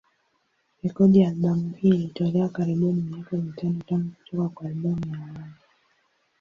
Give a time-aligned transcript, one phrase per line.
[0.83, 5.53] Rekodi ya albamu hii ilitolewa karibuni miaka mitano tangu kutoka kwa albamu ya awali.